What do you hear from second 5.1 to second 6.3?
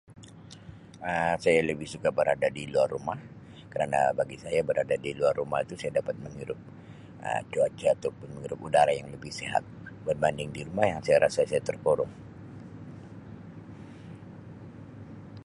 luar rumah tu saya dapat